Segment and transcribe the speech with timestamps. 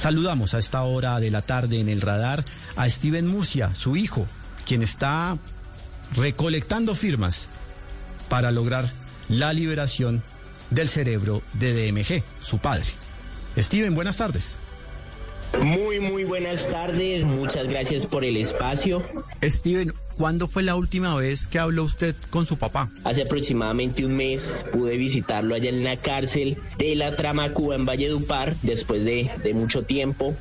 [0.00, 2.42] Saludamos a esta hora de la tarde en el radar
[2.74, 4.24] a Steven Murcia, su hijo,
[4.64, 5.36] quien está
[6.16, 7.48] recolectando firmas
[8.30, 8.90] para lograr
[9.28, 10.22] la liberación
[10.70, 12.86] del cerebro de DMG, su padre.
[13.58, 14.56] Steven, buenas tardes.
[15.58, 17.24] Muy, muy buenas tardes.
[17.24, 19.02] Muchas gracias por el espacio.
[19.42, 22.90] Steven, ¿cuándo fue la última vez que habló usted con su papá?
[23.04, 27.84] Hace aproximadamente un mes pude visitarlo allá en la cárcel de la Trama Cuba en
[27.84, 30.34] Valledupar después de, de mucho tiempo.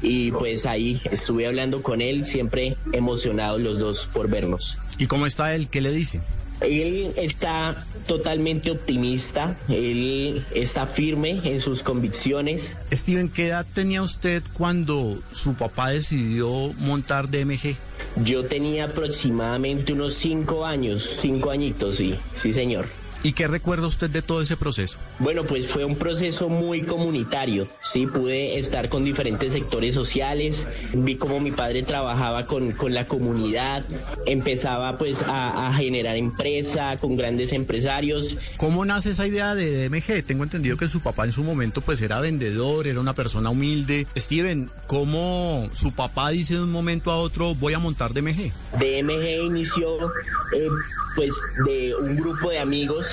[0.00, 4.78] Y pues ahí estuve hablando con él, siempre emocionados los dos por vernos.
[4.98, 5.68] ¿Y cómo está él?
[5.68, 6.20] ¿Qué le dice?
[6.64, 12.76] Él está totalmente optimista, él está firme en sus convicciones.
[12.92, 17.76] Steven, ¿qué edad tenía usted cuando su papá decidió montar DMG?
[18.16, 22.86] Yo tenía aproximadamente unos cinco años, cinco añitos, sí, sí señor.
[23.24, 24.98] ¿Y qué recuerda usted de todo ese proceso?
[25.20, 31.16] Bueno, pues fue un proceso muy comunitario, sí, pude estar con diferentes sectores sociales, vi
[31.16, 33.84] cómo mi padre trabajaba con, con la comunidad,
[34.26, 38.36] empezaba pues a, a, generar empresa con grandes empresarios.
[38.56, 40.24] ¿Cómo nace esa idea de DMG?
[40.24, 44.08] Tengo entendido que su papá en su momento pues era vendedor, era una persona humilde.
[44.16, 48.52] Steven, ¿cómo su papá dice de un momento a otro voy a montar DMG?
[48.78, 50.08] DMG inició
[50.54, 50.68] eh,
[51.14, 53.11] pues de un grupo de amigos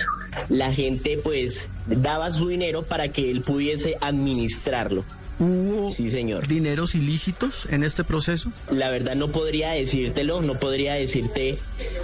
[0.49, 5.03] la gente pues daba su dinero para que él pudiese administrarlo.
[5.39, 6.47] ¿Hubo sí, señor.
[6.47, 8.52] dineros ilícitos en este proceso?
[8.69, 11.57] La verdad no podría decírtelo, no podría decirte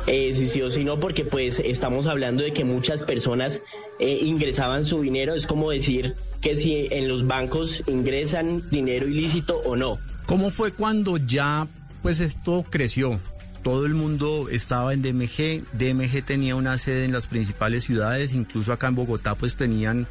[0.07, 3.61] eh, si sí o si no, porque pues estamos hablando de que muchas personas
[3.99, 5.35] eh, ingresaban su dinero.
[5.35, 9.99] Es como decir que si en los bancos ingresan dinero ilícito o no.
[10.25, 11.67] ¿Cómo fue cuando ya
[12.01, 13.19] pues esto creció?
[13.65, 18.71] Todo el mundo estaba en DMG, DMG tenía una sede en las principales ciudades, incluso
[18.71, 20.05] acá en Bogotá pues tenían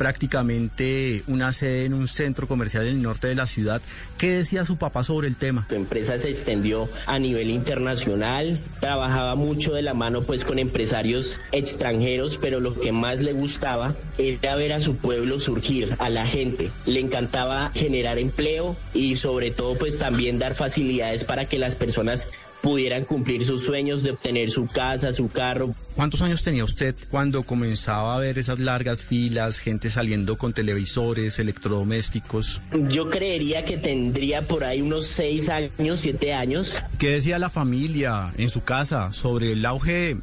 [0.00, 3.82] prácticamente una sede en un centro comercial en el norte de la ciudad.
[4.16, 5.66] ¿Qué decía su papá sobre el tema?
[5.68, 11.38] Tu empresa se extendió a nivel internacional, trabajaba mucho de la mano pues con empresarios
[11.52, 16.24] extranjeros, pero lo que más le gustaba era ver a su pueblo surgir, a la
[16.24, 16.70] gente.
[16.86, 22.30] Le encantaba generar empleo y sobre todo pues también dar facilidades para que las personas
[22.62, 25.74] pudieran cumplir sus sueños de obtener su casa, su carro.
[25.96, 31.38] ¿Cuántos años tenía usted cuando comenzaba a ver esas largas filas, gente saliendo con televisores,
[31.38, 32.60] electrodomésticos?
[32.88, 36.82] Yo creería que tendría por ahí unos seis años, siete años.
[36.98, 40.16] ¿Qué decía la familia en su casa sobre el auge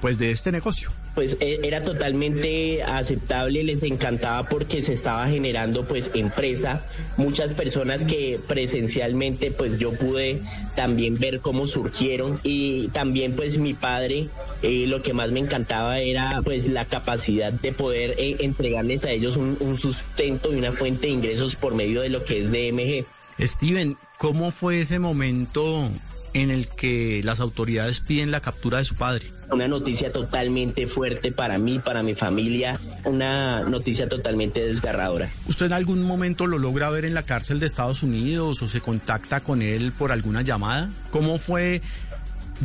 [0.00, 0.90] pues de este negocio?
[1.14, 6.84] Pues era totalmente aceptable, les encantaba porque se estaba generando pues empresa,
[7.16, 10.40] muchas personas que presencialmente pues yo pude
[10.76, 14.28] también ver cómo surgieron y también pues mi padre
[14.62, 19.10] eh, lo que más me encantaba era pues la capacidad de poder eh, entregarles a
[19.10, 22.50] ellos un, un sustento y una fuente de ingresos por medio de lo que es
[22.50, 23.06] DMG.
[23.46, 25.90] Steven, ¿cómo fue ese momento
[26.32, 29.26] en el que las autoridades piden la captura de su padre?
[29.50, 35.30] Una noticia totalmente fuerte para mí, para mi familia, una noticia totalmente desgarradora.
[35.46, 38.80] ¿Usted en algún momento lo logra ver en la cárcel de Estados Unidos o se
[38.80, 40.90] contacta con él por alguna llamada?
[41.10, 41.82] ¿Cómo fue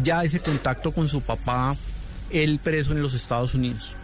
[0.04, 1.76] ya ese contacto con su papá,
[2.30, 3.96] él preso en los Estados Unidos?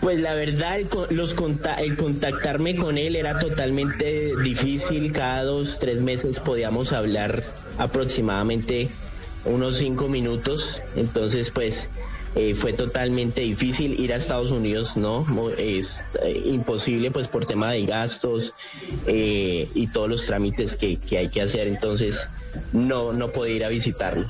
[0.00, 1.36] Pues la verdad, el, los
[1.78, 5.12] el contactarme con él era totalmente difícil.
[5.12, 7.42] Cada dos, tres meses podíamos hablar
[7.78, 8.90] aproximadamente
[9.44, 10.82] unos cinco minutos.
[10.96, 11.90] Entonces, pues
[12.34, 15.26] eh, fue totalmente difícil ir a Estados Unidos, ¿no?
[15.56, 18.52] Es eh, imposible pues por tema de gastos
[19.06, 22.28] eh, y todos los trámites que, que, hay que hacer, entonces
[22.72, 24.28] no, no pude ir a visitarlo.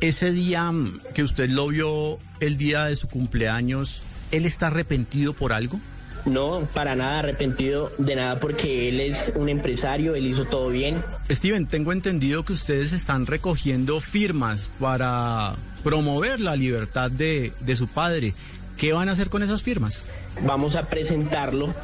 [0.00, 0.72] Ese día
[1.14, 5.80] que usted lo vio, el día de su cumpleaños, ¿él está arrepentido por algo?
[6.24, 11.02] No, para nada arrepentido de nada porque él es un empresario, él hizo todo bien.
[11.30, 17.88] Steven, tengo entendido que ustedes están recogiendo firmas para promover la libertad de, de su
[17.88, 18.34] padre.
[18.76, 20.02] ¿Qué van a hacer con esas firmas?
[20.44, 21.74] Vamos a presentarlo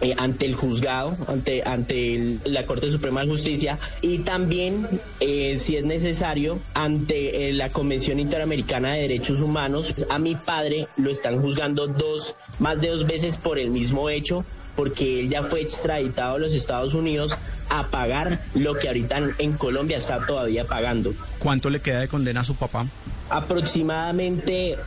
[0.00, 4.86] eh, ante el juzgado, ante, ante el, la Corte Suprema de Justicia y también,
[5.20, 9.94] eh, si es necesario, ante eh, la Convención Interamericana de Derechos Humanos.
[10.08, 14.44] A mi padre lo están juzgando dos, más de dos veces por el mismo hecho
[14.78, 17.36] porque él ya fue extraditado a los Estados Unidos
[17.68, 21.14] a pagar lo que ahorita en Colombia está todavía pagando.
[21.40, 22.86] ¿Cuánto le queda de condena a su papá?
[23.28, 24.78] Aproximadamente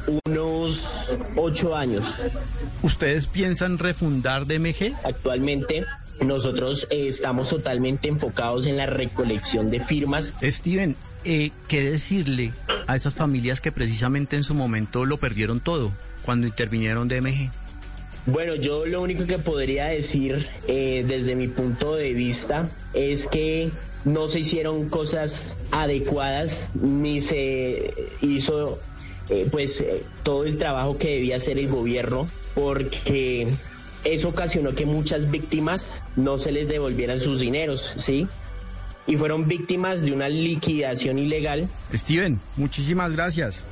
[0.62, 2.32] unos ocho años.
[2.84, 4.96] ¿Ustedes piensan refundar DMG?
[5.04, 5.86] Actualmente
[6.22, 10.36] nosotros eh, estamos totalmente enfocados en la recolección de firmas.
[10.42, 12.54] Steven, eh, ¿qué decirle
[12.88, 15.92] a esas familias que precisamente en su momento lo perdieron todo
[16.24, 17.50] cuando intervinieron DMG?
[18.28, 23.72] Bueno, yo lo único que podría decir eh, desde mi punto de vista es que
[24.06, 28.80] no se hicieron cosas adecuadas ni se hizo
[29.32, 33.48] eh, pues eh, todo el trabajo que debía hacer el gobierno porque
[34.04, 38.28] eso ocasionó que muchas víctimas no se les devolvieran sus dineros, ¿sí?
[39.08, 41.70] Y fueron víctimas de una liquidación ilegal.
[41.94, 43.64] Steven, muchísimas gracias.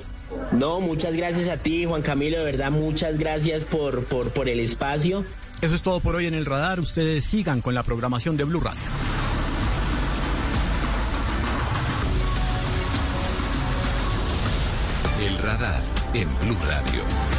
[0.53, 4.61] No, muchas gracias a ti, Juan Camilo, de verdad, muchas gracias por, por, por el
[4.61, 5.25] espacio.
[5.61, 6.79] Eso es todo por hoy en el radar.
[6.79, 8.79] Ustedes sigan con la programación de Blue Radio.
[15.19, 15.81] El radar
[16.13, 17.38] en Blue Radio.